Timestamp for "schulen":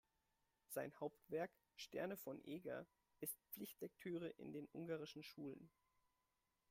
5.21-5.69